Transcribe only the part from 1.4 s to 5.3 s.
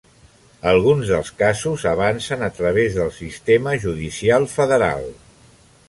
casos avancen a través del sistema judicial federal.